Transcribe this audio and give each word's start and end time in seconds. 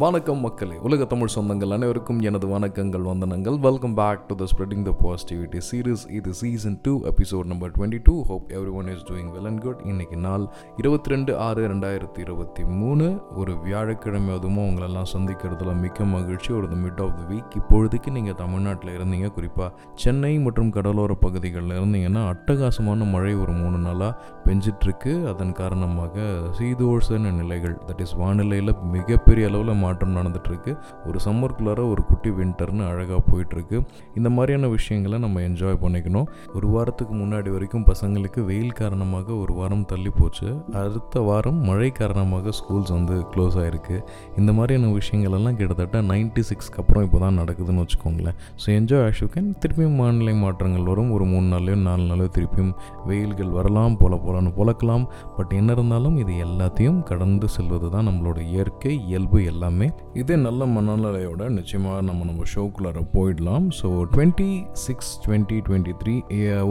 வணக்கம் 0.00 0.40
மக்களே. 0.40 0.76
உலக 0.82 1.04
தமிழ் 1.04 1.28
சொந்தங்கள் 1.34 1.72
அனைவருக்கும் 1.72 2.20
எனது 2.20 2.46
வணக்கங்கள் 2.46 3.02
வந்தனங்கள். 3.08 3.58
Welcome 3.58 3.94
back 3.94 4.26
to 4.26 4.34
the 4.34 4.44
spreading 4.52 4.82
the 4.82 4.92
positivity 5.02 5.60
series 5.70 6.10
இது 6.10 6.34
season 6.34 6.78
two 6.82 7.00
episode 7.00 7.44
number 7.44 7.70
twenty 7.70 8.00
two 8.02 8.24
hope 8.24 8.50
everyone 8.72 8.88
is 8.88 9.04
doing 9.04 9.30
well 9.34 9.46
and 9.46 9.60
good 9.60 9.80
இன்னைக்கு 9.84 10.16
நாள் 10.16 10.46
இருபத்தி 10.76 11.10
ரெண்டு 11.10 11.38
ஆறு 11.38 11.68
ரெண்டாயிரத்தி 11.68 12.18
இருபத்தி 12.18 12.64
மூணு. 12.64 13.20
ஒரு 13.36 13.60
வியாழக்கிழமை 13.60 14.36
அதுவும் 14.36 14.58
உங்களெல்லாம் 14.58 15.10
சந்திக்கிறதுல 15.12 15.80
மிக்க 15.80 16.04
மகிழ்ச்சி. 16.04 16.54
ஒரு 16.54 16.66
மிட் 16.66 17.02
ஆஃப் 17.02 17.18
த 17.18 17.34
வீக் 17.34 17.58
இப்பொழுதுக்கு 17.60 18.10
நீங்கள் 18.10 18.34
தமிழ்நாட்டில் 18.34 18.96
இருந்தீங்க. 19.00 19.30
குறிப்பாக 19.30 19.74
சென்னை 19.94 20.38
மற்றும் 20.38 20.70
கடலோர 20.70 21.14
பகுதிகளில் 21.14 21.78
இருந்தீங்கன்னா 21.80 22.24
அட்டகாசமான 22.32 23.10
மழை 23.10 23.34
ஒரு 23.34 23.52
மூணு 23.52 23.78
நாளாக 23.78 24.22
பெஞ்சிட்ருக்கு. 24.44 25.26
அதன் 25.34 25.52
காரணமாக 25.52 26.20
சீதோஷன 26.58 27.32
நிலைகள் 27.32 27.78
தட் 27.86 28.00
இஸ் 28.00 28.16
வானிலையில் 28.16 28.74
மிகப்பெரிய 28.96 29.46
அளவில் 29.48 29.88
மாற்றம் 29.90 30.16
நடந்துகிட்ருக்கு 30.20 30.74
ஒரு 31.08 31.18
சம்மருக்குள்ளார 31.26 31.86
ஒரு 31.92 32.02
குட்டி 32.10 32.32
வின்டர்னு 32.38 32.84
அழகாக 32.90 33.20
போயிட்டுருக்கு. 33.30 33.78
இந்த 34.18 34.28
மாதிரியான 34.36 34.68
விஷயங்களை 34.76 35.16
நம்ம 35.24 35.40
என்ஜாய் 35.48 35.78
பண்ணிக்கணும். 35.84 36.26
ஒரு 36.56 36.66
வாரத்துக்கு 36.74 37.14
முன்னாடி 37.22 37.48
வரைக்கும் 37.54 37.86
பசங்களுக்கு 37.90 38.40
வெயில் 38.48 38.76
காரணமாக 38.80 39.28
ஒரு 39.42 39.52
வாரம் 39.58 39.84
தள்ளி 39.92 40.10
போச்சு. 40.18 40.48
அடுத்த 40.80 41.20
வாரம் 41.28 41.58
மழை 41.68 41.88
காரணமாக 41.98 42.52
ஸ்கூல்ஸ் 42.58 42.92
வந்து 42.96 43.16
க்ளோஸ் 43.32 43.56
ஆகிருக்கு 43.62 43.96
இந்த 44.40 44.50
மாதிரியான 44.58 44.90
விஷயங்கள் 44.98 45.36
எல்லாம் 45.38 45.56
கிட்டத்தட்ட 45.60 46.00
நைன்டி 46.10 46.42
சிக்ஸ்க்கு 46.50 46.80
அப்புறம் 46.82 47.04
இப்போ 47.06 47.18
தான் 47.24 47.38
நடக்குதுன்னு 47.40 47.82
வச்சுக்கோங்களேன். 47.84 48.36
ஸோ 48.62 48.68
என்ஜாய் 48.78 49.04
ஆஷுக்கன் 49.08 49.48
திருப்பியும் 49.62 49.98
வானிலை 50.02 50.34
மாற்றங்கள் 50.44 50.88
வரும். 50.90 51.10
ஒரு 51.16 51.26
மூணு 51.32 51.46
நாளையோ 51.54 51.76
நாலு 51.88 52.04
நாளோ 52.10 52.28
திருப்பியும் 52.36 52.72
வெயில்கள் 53.10 53.54
வரலாம் 53.58 53.98
போல 54.02 54.14
போலன்னு 54.24 54.52
பொழக்கலாம் 54.58 55.06
பட் 55.38 55.54
என்ன 55.60 55.70
இருந்தாலும் 55.76 56.16
இது 56.22 56.32
எல்லாத்தையும் 56.46 57.00
கடந்து 57.10 57.48
செல்வது 57.56 57.90
தான் 57.94 58.08
நம்மளோட 58.08 58.38
இயற்கை 58.52 58.94
இயல்பு 59.08 59.38
எல்லாமே. 59.52 59.79
இதே 60.20 60.36
நல்ல 60.44 60.66
மனநிலையோட 60.74 61.42
நிச்சயமாக 61.56 61.98
நம்ம 62.08 62.24
நம்ம 62.28 62.46
ஷோக்குள்ளார 62.52 63.02
போயிடலாம். 63.14 63.66
So 63.78 63.88
twenty 64.14 64.48
six 64.84 65.10
twenty 65.24 65.58
twenty 65.66 65.94
three 66.00 66.14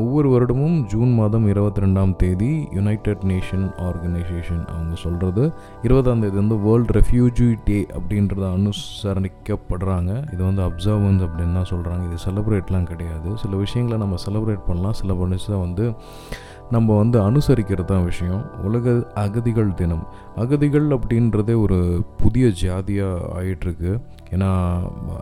ஒவ்வொரு 0.04 0.28
வருடமும் 0.34 0.78
ஜூன் 0.94 1.12
மாதம் 1.20 1.46
இருபத்தி 1.54 1.84
ரெண்டாம் 1.86 2.14
தேதி 2.24 2.52
யுனைடெட் 2.78 3.24
நேஷன் 3.32 3.66
ஆர்கனைசேஷன் 3.88 4.64
அவங்க 4.76 4.96
சொல்கிறது 5.06 5.46
இருபதாம் 5.88 6.24
தேதி 6.26 6.38
வந்து 6.42 6.60
வேர்ல்டு 6.68 6.96
ரெஃப்யூஜி 7.00 7.50
டே 7.70 7.80
அப்படின்றத 8.00 8.46
அனுசரணிக்கப்படுறாங்க. 8.60 10.12
இது 10.34 10.42
வந்து 10.50 10.64
அப்சர்வன்ஸ் 10.70 11.26
அப்படின்னு 11.28 11.58
தான் 11.60 11.72
சொல்கிறாங்க 11.74 12.04
இது 12.10 12.20
செலிப்ரேட்லாம் 12.28 12.90
கிடையாது. 12.92 13.32
சில 13.44 13.56
விஷயங்களை 13.66 14.00
நம்ம 14.06 14.18
செலிப்ரேட் 14.28 14.68
பண்ணலாம். 14.70 14.98
சில 15.02 15.14
விஷயம் 15.24 15.66
வந்து 15.68 15.88
நம்ம 16.72 16.98
வந்து 16.98 17.32
அனுசரிக்கிறது 17.32 17.86
தான் 17.86 18.04
விஷயம். 18.04 18.64
உலக 18.64 19.12
அகதிகள் 19.16 19.74
தினம். 19.74 20.08
அகதிகள் 20.36 20.88
அப்படின்றதே 20.88 21.62
ஒரு 21.62 22.04
புதிய 22.18 22.50
ஜாதியாக 22.50 23.42
ஆயிட்டுருக்கு. 23.42 24.02
ஏன்னா 24.32 24.50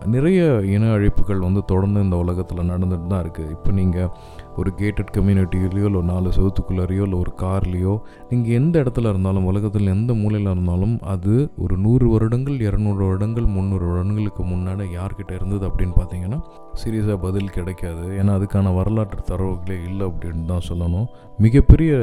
நிறைய 0.06 0.40
இன 0.76 0.92
அழிப்புகள் 0.92 1.40
வந்து 1.40 1.62
தொடர்ந்து 1.66 2.04
இந்த 2.06 2.18
உலகத்தில் 2.18 2.70
நடந்துட்டு 2.72 3.08
தான் 3.08 3.24
இருக்குது 3.26 3.50
இப்போ 3.50 3.72
நீங்கள் 3.72 4.10
ஒரு 4.56 4.70
கேட்டட் 4.80 5.12
கம்யூனிட்டியிலையோ 5.16 5.88
இல்லை 5.90 6.02
நாலு 6.02 6.30
செவத்துக்குள்ளாரையோ 6.30 7.04
இல்லை 7.08 7.20
ஒரு 7.20 7.32
கார்லேயோ 7.42 7.94
நீங்கள் 8.30 8.54
எந்த 8.54 8.76
இடத்துல 8.84 9.12
இருந்தாலும் 9.14 9.46
உலகத்தில் 9.46 9.94
எந்த 9.96 10.14
மூலையில் 10.14 10.52
இருந்தாலும் 10.52 10.96
அது 11.14 11.36
ஒரு 11.58 11.78
நூறு 11.78 12.08
வருடங்கள் 12.10 12.58
இரநூறு 12.60 13.02
வருடங்கள் 13.08 13.48
முந்நூறு 13.56 13.86
வருடங்களுக்கு 13.86 14.44
முன்னாடி 14.44 14.88
யார்கிட்ட 14.98 15.32
இருந்தது 15.36 15.64
அப்படின்னு 15.70 15.96
பார்த்தீங்கன்னா 16.00 16.40
சீரியஸாக 16.82 17.18
பதில் 17.18 17.54
கிடைக்காது. 17.58 18.04
ஏன்னா 18.20 18.32
அதுக்கான 18.38 18.74
வரலாற்று 18.76 19.22
தரவுகளே 19.30 19.78
இல்லை 19.90 20.06
அப்படின்னு 20.10 20.44
தான் 20.46 20.68
சொல்லணும். 20.70 21.08
மிகப்பெரிய 21.40 21.94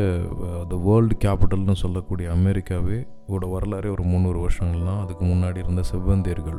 த 0.69 0.77
வேர்ல்டு 0.87 1.17
கேபிட்டல்னு 1.25 1.77
சொல்லக்கூடிய 1.83 2.27
அமெரிக்காவே 2.39 2.99
ஓட 3.33 3.45
வரலாறே 3.53 3.89
ஒரு 3.95 4.05
முந்நூறு 4.13 4.39
வருஷங்கள் 4.45 4.87
தான். 4.89 4.99
அதுக்கு 5.03 5.25
முன்னாடி 5.31 5.59
இருந்த 5.63 5.83
செவ்வந்தியர்கள் 5.91 6.59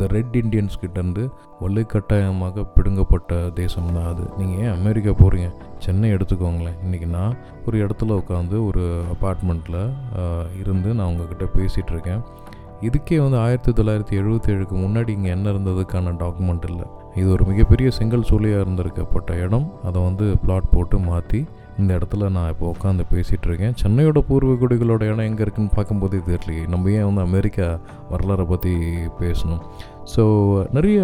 த 0.00 0.06
ரெட் 0.14 0.36
இண்டியன்ஸ் 0.40 0.80
கிட்டேருந்து 0.82 1.24
வலுக்கட்டாயமாக 1.62 2.64
பிடுங்கப்பட்ட 2.76 3.38
தேசம் 3.60 3.92
தான் 3.96 4.08
அது. 4.12 4.24
நீங்கள் 4.38 4.60
ஏன் 4.64 4.74
அமெரிக்கா 4.78 5.12
போகிறீங்க 5.20 5.48
சென்னை 5.84 6.08
எடுத்துக்கோங்களேன். 6.16 6.78
இன்றைக்கி 6.84 7.08
நான் 7.16 7.36
ஒரு 7.66 7.78
இடத்துல 7.84 8.16
உட்காந்து 8.22 8.56
ஒரு 8.70 8.84
அப்பார்ட்மெண்ட்டில் 9.14 9.80
இருந்து 10.62 10.88
நான் 10.98 11.10
உங்ககிட்ட 11.12 11.48
பேசிகிட்டு 11.58 11.94
இருக்கேன். 11.96 12.22
இதுக்கே 12.88 13.16
வந்து 13.22 13.38
ஆயிரத்தி 13.44 13.72
தொள்ளாயிரத்தி 13.78 14.14
எழுபத்தேழுக்கு 14.20 14.76
முன்னாடி 14.84 15.10
இங்கே 15.16 15.30
என்ன 15.36 15.46
இருந்ததுக்கான 15.54 16.12
டாக்குமெண்ட் 16.22 16.66
இல்லை. 16.70 16.86
இது 17.20 17.28
ஒரு 17.36 17.44
மிகப்பெரிய 17.50 17.88
செங்கல் 17.96 18.28
சூழலியாக 18.28 18.64
இருந்திருக்கப்பட்ட 18.64 19.30
இடம். 19.46 19.66
அதை 19.88 19.98
வந்து 20.08 20.26
பிளாட் 20.44 20.70
போட்டு 20.74 20.98
மாற்றி 21.08 21.40
இந்த 21.80 21.90
இடத்துல 21.98 22.28
நான் 22.36 22.50
இப்போ 22.52 22.66
உட்காந்து 22.74 23.04
பேசிகிட்ருக்கேன். 23.12 23.76
சென்னையோட 23.82 24.20
பூர்வீகுடிகளோட 24.28 25.02
இடம் 25.10 25.28
எங்கே 25.30 25.42
இருக்குன்னு 25.46 25.76
பார்க்கும்போது 25.76 26.16
தெரியலையே. 26.30 26.64
நம்ம 26.72 26.90
ஏன் 26.98 27.06
வந்து 27.08 27.22
அமெரிக்கா 27.28 27.68
வரலாறை 28.12 28.46
பற்றி 28.52 28.72
பேசணும்? 29.22 29.62
ஸோ 30.14 30.22
நிறைய 30.76 31.00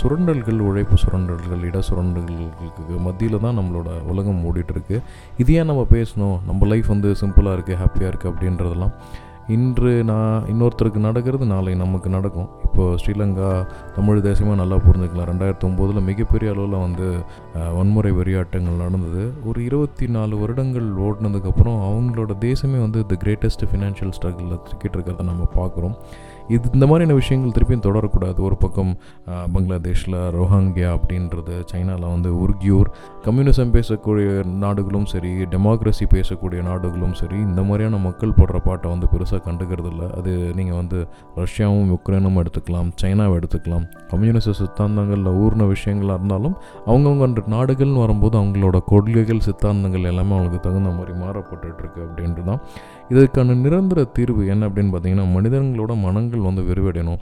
சுரண்டல்கள் 0.00 0.60
உழைப்பு 0.68 0.96
சுரண்டல்கள் 1.02 1.62
இட 1.68 1.80
சுரண்டல்களுக்கு 1.88 2.96
மத்தியில் 3.06 3.44
தான் 3.46 3.58
நம்மளோட 3.58 3.90
உலகம் 4.12 4.42
ஓடிட்டுருக்கு 4.50 4.96
இது 5.42 5.56
ஏன் 5.60 5.70
நம்ம 5.72 5.84
பேசணும்? 5.96 6.36
நம்ம 6.50 6.66
லைஃப் 6.72 6.92
வந்து 6.94 7.10
சிம்பிளாக 7.22 7.56
இருக்குது 7.58 7.80
ஹாப்பியாக 7.82 8.10
இருக்குது 8.12 8.32
அப்படின்றதெல்லாம். 8.32 8.94
இன்று 9.54 9.92
நான் 10.10 10.46
இன்னொருத்தருக்கு 10.52 11.00
நடக்கிறது 11.06 11.46
நாளை 11.52 11.72
நமக்கு 11.82 12.08
நடக்கும். 12.14 12.48
இப்போது 12.66 12.98
ஸ்ரீலங்கா 13.00 13.50
தமிழ் 13.96 14.24
தேசமாக 14.26 14.58
நல்லா 14.60 14.76
புரிஞ்சுக்கலாம். 14.86 15.28
ரெண்டாயிரத்தி 15.32 15.66
ஒம்போதில் 15.68 16.06
மிகப்பெரிய 16.10 16.52
அளவில் 16.54 16.82
வந்து 16.86 17.06
வன்முறை 17.78 18.12
வெறியாட்டங்கள் 18.18 18.82
நடந்தது. 18.84 19.24
ஒரு 19.50 19.58
இருபத்தி 19.68 20.08
நாலு 20.16 20.36
வருடங்கள் 20.42 20.88
ஓடினதுக்கப்புறம் 21.06 21.78
அவங்களோட 21.88 22.34
தேசமே 22.48 22.80
வந்து 22.86 23.02
தி 23.12 23.18
கிரேட்டஸ்ட் 23.24 23.64
ஃபினான்ஷியல் 23.70 24.14
ஸ்ட்ரகிளில் 24.18 24.64
சிக்கிட்டு 24.70 24.96
இருக்கிறத 24.98 25.28
நம்ம 25.32 25.48
பார்க்குறோம். 25.58 25.96
இது 26.54 26.64
இந்த 26.76 26.86
மாதிரியான 26.90 27.16
விஷயங்கள் 27.20 27.54
திருப்பியும் 27.56 27.84
தொடரக்கூடாது. 27.86 28.38
ஒரு 28.48 28.56
பக்கம் 28.64 28.92
பங்களாதேஷில் 29.54 30.16
ரோஹாங்கியா 30.36 30.90
அப்படின்றது 30.98 31.54
சைனாவில் 31.72 32.06
வந்து 32.14 32.30
உருகியூர் 32.44 32.88
கம்யூனிசம் 33.26 33.72
பேசக்கூடிய 33.76 34.28
நாடுகளும் 34.64 35.08
சரி 35.12 35.32
டெமோக்ரஸி 35.54 36.06
பேசக்கூடிய 36.14 36.60
நாடுகளும் 36.70 37.14
சரி 37.20 37.38
இந்த 37.48 37.62
மாதிரியான 37.68 38.00
மக்கள் 38.06 38.36
போடுற 38.38 38.58
பாட்டை 38.68 38.88
வந்து 38.94 39.08
பெருசாக 39.12 39.40
கண்டுக்கிறது 39.48 39.90
இல்லை 39.92 40.08
அது 40.18 40.32
நீங்கள் 40.58 40.78
வந்து 40.80 41.00
ரஷ்யாவும் 41.42 41.90
உக்ரைனும் 41.96 42.38
எடுத்துக்கலாம் 42.42 42.90
சைனாவை 43.02 43.34
எடுத்துக்கலாம். 43.40 43.86
கம்யூனிச 44.12 44.54
சித்தாந்தங்களில் 44.60 45.32
ஊர்ன 45.44 45.66
விஷயங்களாக 45.74 46.18
இருந்தாலும் 46.18 46.56
அவங்கவுங்க 46.90 47.26
நாடுகள்னு 47.56 48.00
வரும்போது 48.04 48.34
அவங்களோட 48.40 48.76
கொள்கைகள் 48.92 49.44
சித்தாந்தங்கள் 49.48 50.08
எல்லாமே 50.12 50.32
அவங்களுக்கு 50.36 50.60
தகுந்த 50.68 50.90
மாதிரி 50.98 51.12
மாறப்பட்டுருக்கு 51.22 52.00
அப்படின்றது 52.06 52.46
தான் 52.50 52.62
இதற்கான 53.12 53.54
நிரந்தர 53.64 54.00
தீர்வு 54.16 54.42
என்ன 54.54 54.62
அப்படின்னு 54.68 54.92
பார்த்தீங்கன்னா 54.94 55.26
மனிதர்களோட 55.36 55.92
மனங்கள் 56.06 56.37
வந்து 56.40 56.62
விரிவடையணும். 56.62 57.20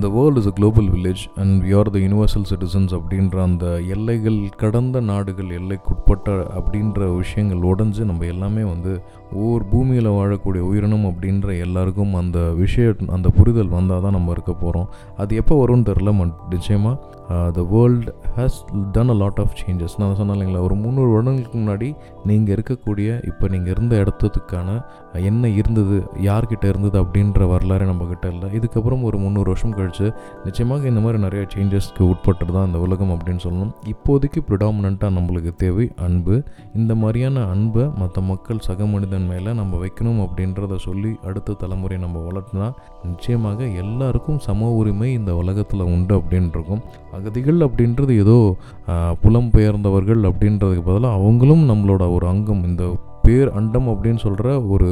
The 0.00 0.08
world 0.08 0.40
is 0.40 0.46
a 0.46 0.50
global 0.50 0.88
village 0.88 1.22
and 1.34 1.64
we 1.64 1.78
are 1.78 1.90
the 1.90 1.98
universal 1.98 2.46
citizens 2.50 2.92
அப்படின்ற 2.94 3.42
அந்த 3.42 3.80
எல்லைகள் 3.80 4.48
கடந்த 4.56 5.00
நாடுகள் 5.00 5.50
எல்லைக்குட்பட்ட 5.50 6.30
அப்படின்ற 6.58 7.16
விஷயங்கள் 7.16 7.72
உடஞ்சு 7.72 8.04
நம்ம 8.04 8.24
எல்லாமே 8.24 8.62
வந்து 8.62 9.02
ஒவ்வொரு 9.32 9.64
பூமியில் 9.64 10.06
வாழக்கூடிய 10.06 10.60
உயிரினம் 10.60 11.06
அப்படின்ற 11.10 11.58
எல்லாருக்கும் 11.58 12.14
அந்த 12.14 12.40
விஷய 12.52 12.94
அந்த 13.06 13.28
புரிதல் 13.28 13.68
வந்தால் 13.68 14.00
தான் 14.00 14.12
நம்ம 14.12 14.30
இருக்க 14.30 14.52
போகிறோம் 14.52 14.88
அது 15.16 15.36
எப்போ 15.36 15.66
வரும்னு 15.66 15.88
தெரில 15.90 16.12
நிச்சயமாக 16.48 17.18
the 17.56 17.62
world 17.72 18.12
has 18.36 18.56
done 18.92 19.08
a 19.08 19.14
lot 19.14 19.38
of 19.38 19.54
changes 19.60 19.98
நான் 19.98 20.16
சொன்னேன் 20.16 20.36
இல்லைங்களா 20.36 20.62
ஒரு 20.62 20.74
முந்நூறு 20.74 21.10
வருடங்களுக்கு 21.12 21.58
முன்னாடி 21.58 21.96
நீங்கள் 22.24 22.54
இருக்கக்கூடிய 22.56 23.26
இப்போ 23.26 23.48
நீங்கள் 23.48 23.72
இருந்த 23.74 23.96
இடத்துக்கான 23.96 24.84
என்ன 25.12 25.48
இருந்தது 25.48 26.02
யார்கிட்ட 26.22 26.64
இருந்தது 26.64 27.02
அப்படின்ற 27.02 27.48
வரலாறு 27.48 27.86
நம்மக்கிட்ட 27.90 28.26
இல்லை. 28.32 28.48
இதுக்கப்புறம் 28.58 29.02
ஒரு 29.02 29.18
முந்நூறு 29.18 29.48
வருஷம் 29.52 29.76
கழிச்சு 29.76 30.12
நிச்சயமாக 30.44 30.88
இந்த 30.88 31.00
மாதிரி 31.00 31.22
நிறைய 31.22 31.46
சேஞ்சஸ்க்கு 31.54 32.02
உட்பட்டு 32.12 32.52
தான் 32.52 32.66
இந்த 32.66 32.78
உலகம் 32.78 33.16
அப்படின்னு 33.16 33.42
சொல்லணும். 33.46 33.72
இப்போதைக்கு 33.92 34.42
ப்ரிடாமினண்ட்டாக 34.48 35.16
நம்மளுக்கு 35.18 35.56
தேவை 35.56 35.90
அன்பு. 35.96 36.42
இந்த 36.74 36.94
மாதிரியான 36.94 37.44
அன்பை 37.44 37.88
மற்ற 37.96 38.20
மக்கள் 38.20 38.58
சக 38.58 38.86
மனிதன் 38.86 39.19
மேலே 39.28 39.52
நம்ம 39.52 39.78
வைக்கணும் 39.84 40.20
அப்படின்றத 40.24 40.76
சொல்லி 40.86 41.12
அடுத்த 41.24 41.56
தலைமுறை 41.58 41.98
நம்ம 41.98 42.22
வளர்த்துனா 42.28 42.68
நிச்சயமாக 43.04 43.68
எல்லாருக்கும் 43.82 44.40
சம 44.46 44.70
உரிமை 44.80 45.12
இந்த 45.12 45.34
உலகத்தில் 45.42 45.88
உண்டு 45.94 46.16
அப்படின்றிருக்கும் 46.18 46.82
அகதிகள் 47.12 47.60
அப்படின்றது 47.66 48.14
ஏதோ 48.24 48.38
புலம்பெயர்ந்தவர்கள் 49.22 50.22
அப்படின்றதுக்கு 50.30 50.84
பதிலாக 50.84 51.18
அவங்களும் 51.20 51.64
நம்மளோட 51.70 52.04
ஒரு 52.14 52.26
அங்கம். 52.26 52.64
இந்த 52.64 52.84
பேர் 53.22 53.50
அண்டம் 53.52 53.88
அப்படின்னு 53.88 54.20
சொல்கிற 54.24 54.48
ஒரு 54.74 54.88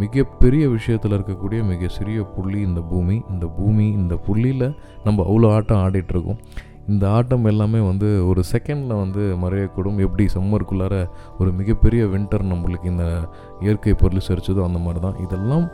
மிகப்பெரிய 0.00 0.64
விஷயத்தில் 0.68 1.14
இருக்கக்கூடிய 1.16 1.60
மிக 1.70 1.88
சிறிய 1.88 2.22
புள்ளி 2.34 2.60
இந்த 2.60 2.80
பூமி. 2.90 3.16
இந்த 3.32 3.46
பூமி 3.46 3.86
இந்த 4.00 4.14
புள்ளியில் 4.26 4.74
நம்ம 5.04 5.24
அவ்வளோ 5.28 5.48
ஆட்டம் 5.52 5.82
ஆடிட்டுருக்கோம். 5.86 6.40
இந்த 6.88 7.04
ஆட்டம் 7.10 7.44
எல்லாமே 7.44 7.78
வந்து 7.80 8.08
ஒரு 8.28 8.42
செகண்டில் 8.52 9.00
வந்து 9.02 9.22
மறையக்கூடும். 9.42 9.98
எப்படி 9.98 10.24
சம்மருக்குள்ளார 10.34 10.96
ஒரு 11.38 11.52
மிகப்பெரிய 11.52 12.04
வின்டர் 12.04 12.44
நம்மளுக்கு 12.52 12.84
இந்த 12.84 13.06
இயற்கை 13.60 13.94
பொருள் 13.94 14.26
சரிச்சதோ 14.28 14.64
அந்த 14.64 14.78
மாதிரி 14.78 15.00
தான் 15.00 15.18
இதெல்லாம் 15.24 15.66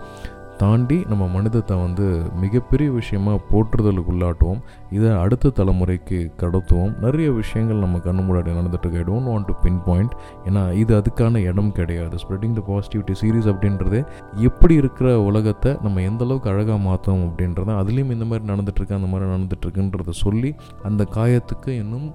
தாண்டி 0.63 0.97
நம்ம 1.11 1.25
மனிதத்தை 1.35 1.77
வந்து 1.85 2.07
மிகப்பெரிய 2.43 2.89
விஷயமா 2.99 3.33
போற்றுதலுக்குள்ளாட்டுவோம். 3.51 4.61
இதை 4.97 5.11
அடுத்த 5.23 5.53
தலைமுறைக்கு 5.59 6.19
கடத்துவோம். 6.43 6.93
நிறைய 7.05 7.29
விஷயங்கள் 7.39 7.83
நம்ம 7.85 7.99
கண்ணு 8.07 8.23
முன்னாடி 8.27 8.51
நடந்துட்டு 8.59 8.91
I 9.01 9.03
don't 9.09 9.29
want 9.31 9.49
to 9.51 9.55
pinpoint 9.87 10.15
ஏன்னா 10.49 10.63
இது 10.83 10.93
அதுக்கான 11.01 11.43
இடம் 11.51 11.73
கிடையாது. 11.79 12.17
ஸ்ப்ரெட்டிங் 12.23 12.57
த 12.59 12.63
பாசிட்டிவிட்டி 12.69 13.15
சீரீஸ் 13.23 13.49
அப்படின்றது 13.53 14.01
எப்படி 14.49 14.75
இருக்கிற 14.83 15.09
உலகத்தை 15.31 15.73
நம்ம 15.87 16.03
எந்த 16.11 16.23
அளவுக்கு 16.27 16.53
அழகாக 16.53 16.79
மாற்றோம் 16.89 17.25
அப்படின்றத 17.29 17.77
அதுலேயும் 17.83 18.15
இந்த 18.17 18.29
மாதிரி 18.31 18.47
நடந்துட்டுருக்கு 18.53 18.99
அந்த 18.99 19.11
மாதிரி 19.13 19.31
நடந்துட்டுருக்குன்றத 19.33 20.15
சொல்லி 20.25 20.53
அந்த 20.91 21.03
காயத்துக்கு 21.17 21.71
இன்னும் 21.83 22.09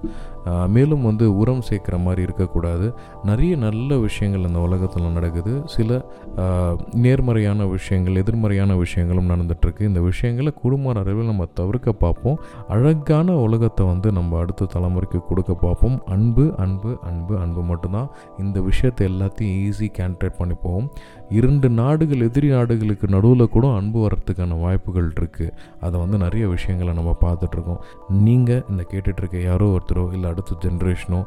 மேலும் 0.74 1.06
வந்து 1.08 1.24
உரம் 1.40 1.64
சேர்க்குற 1.68 1.96
மாதிரி 2.04 2.20
இருக்கக்கூடாது. 2.26 2.86
நிறைய 3.30 3.52
நல்ல 3.66 3.96
விஷயங்கள் 4.06 4.46
இந்த 4.50 4.60
உலகத்தில் 4.66 5.16
நடக்குது. 5.16 5.52
சில 5.74 6.00
நேர்மறையான 7.04 7.66
விஷயங்கள் 7.76 8.20
எதிர் 8.22 8.36
நேர்மறையான 8.38 8.72
விஷயங்களும் 8.82 9.30
நடந்துகிட்ருக்கு 9.30 9.82
இந்த 9.88 10.00
விஷயங்களை 10.08 10.50
குடும்ப 10.60 10.92
அளவில் 11.00 11.28
நம்ம 11.30 11.44
தவிர்க்க 11.58 11.92
பார்ப்போம். 12.02 12.36
அழகான 12.74 13.34
உலகத்தை 13.46 13.84
வந்து 13.90 14.08
நம்ம 14.18 14.38
அடுத்த 14.42 14.68
தலைமுறைக்கு 14.74 15.18
கொடுக்க 15.30 15.52
பார்ப்போம். 15.64 15.96
அன்பு 16.14 16.44
அன்பு 16.64 16.90
அன்பு 17.10 17.34
அன்பு 17.44 17.62
மட்டும்தான். 17.70 18.08
இந்த 18.42 18.60
விஷயத்தை 18.68 19.04
எல்லாத்தையும் 19.10 19.56
ஈஸி 19.66 19.88
கேன்ட்ரேட் 19.98 20.38
பண்ணி 20.40 20.56
போவோம். 20.64 20.86
இரண்டு 21.38 21.68
நாடுகள் 21.80 22.24
எதிரி 22.28 22.50
நாடுகளுக்கு 22.56 23.08
நடுவில் 23.14 23.52
கூட 23.56 23.66
அன்பு 23.80 23.98
வர்றதுக்கான 24.04 24.60
வாய்ப்புகள் 24.64 25.10
இருக்குது 25.18 25.52
அதை 25.86 25.96
வந்து 26.04 26.18
நிறைய 26.24 26.44
விஷயங்களை 26.54 26.94
நம்ம 27.00 27.14
பார்த்துட்ருக்கோம் 27.26 27.82
நீங்கள் 28.26 28.64
இந்த 28.72 28.84
கேட்டுட்ருக்க 28.94 29.44
யாரோ 29.50 29.68
ஒருத்தரோ 29.76 30.06
இல்லை 30.16 30.30
அடுத்த 30.32 30.60
ஜென்ரேஷனோ 30.66 31.22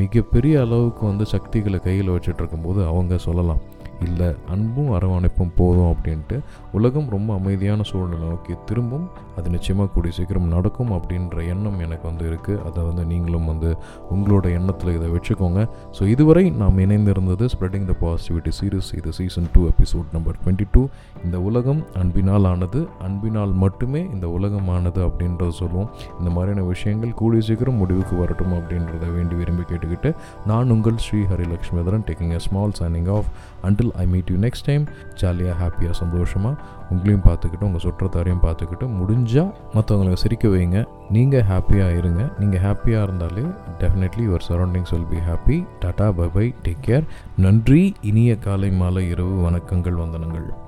மிகப்பெரிய 0.00 0.54
அளவுக்கு 0.66 1.02
வந்து 1.10 1.26
சக்திகளை 1.34 1.80
கையில் 1.88 2.14
வச்சுட்டு 2.14 2.42
இருக்கும்போது 2.42 2.80
அவங்க 2.92 3.18
சொல்லலாம். 3.28 3.62
இல்லை 4.04 4.28
அன்பும் 4.54 4.90
அரவணைப்பும் 4.96 5.52
போதும் 5.56 5.90
அப்படின்ட்டு 5.92 6.36
உலகம் 6.72 7.08
ரொம்ப 7.08 7.30
அமைதியான 7.34 7.82
சூழ்நிலை. 7.90 8.26
நோக்கி 8.26 8.54
திரும்பும் 8.68 9.06
அது 9.36 9.50
நிச்சயமாக 9.50 9.88
கூடிய 9.94 10.12
சீக்கிரம் 10.16 10.48
நடக்கும் 10.48 10.92
அப்படின்ற 10.96 11.36
எண்ணம் 11.52 11.78
எனக்கு 11.78 12.06
வந்து 12.10 12.24
இருக்குது 12.30 12.60
அதை 12.68 12.84
வந்து 12.84 13.04
நீங்களும் 13.04 13.46
வந்து 13.46 13.70
உங்களோட 14.14 14.46
எண்ணத்தில் 14.58 14.94
இதை 14.94 15.08
வச்சுக்கோங்க. 15.16 15.60
ஸோ 15.98 16.02
இதுவரை 16.14 16.44
நாம் 16.50 16.78
இணைந்திருந்தது 16.84 17.46
ஸ்ப்ரெட்டிங் 17.54 17.88
த 17.90 17.96
பாசிட்டிவிட்டி 18.02 18.52
சீரீஸ் 18.58 18.90
இது 18.98 19.12
season 19.18 19.48
two 19.54 19.62
episode 19.72 20.08
number 20.12 20.38
twenty 20.42 20.66
two 20.72 20.82
இந்த 21.24 21.40
உலகம் 21.40 21.82
அன்பினால் 22.02 22.44
ஆனது 22.44 22.82
அன்பினால் 23.08 23.52
மட்டுமே 23.64 24.02
இந்த 24.14 24.28
உலகமானது 24.28 25.02
அப்படின்றத 25.08 25.50
சொல்லுவோம் 25.60 25.90
இந்த 26.18 26.30
மாதிரியான 26.30 26.66
விஷயங்கள் 26.66 27.12
கூடிய 27.12 27.42
சீக்கிரம் 27.42 27.76
முடிவுக்கு 27.76 28.16
வரட்டும் 28.16 28.54
அப்படின்றத 28.58 29.06
வேண்டி 29.16 29.34
விரும்பி 29.34 29.64
கேட்டுக்கிட்டு 29.72 30.12
நான் 30.46 30.70
உங்கள் 30.70 31.00
Shri 31.06 31.20
Harilakshmidharan 31.32 32.06
taking 32.08 32.34
a 32.38 32.38
small 32.38 32.76
signing 32.80 33.10
off 33.16 33.28
until 33.62 33.85
I 33.94 34.06
meet 34.06 34.30
you 34.30 34.36
next 34.36 34.66
time 34.66 34.84
ஜாலியாக 35.14 35.56
ஹாப்பியாக 35.62 35.90
சந்தோஷமாக 35.90 36.56
உங்களையும் 36.90 37.24
பார்த்துக்கிட்டு 37.28 37.68
உங்கள் 37.68 37.84
சுற்றத்தாரையும் 37.86 38.42
பார்த்துக்கிட்டு 38.42 38.88
முடிஞ்சால் 38.98 39.52
மற்றவங்களை 39.74 40.12
சிரிக்க 40.12 40.48
வைங்க. 40.48 40.84
நீங்கள் 41.10 41.42
ஹாப்பியாக 41.42 41.96
இருங்க. 41.96 42.28
நீங்கள் 42.38 42.60
ஹாப்பியாக 42.60 43.02
இருந்தாலே 43.02 43.46
definitely 43.78 44.24
your 44.28 44.46
surroundings 44.48 44.90
will 44.90 45.10
be 45.10 45.16
happy 45.16 45.66
tata 45.84 46.12
bye 46.12 46.28
bye 46.28 46.54
take 46.62 46.84
care 46.86 47.04
நன்றி 47.36 47.94
இனிய 48.00 48.38
காலை 48.38 48.70
மாலை 48.70 49.08
இரவு 49.08 49.50
வணக்கங்கள் 49.50 50.00
வந்தனங்கள். 50.04 50.64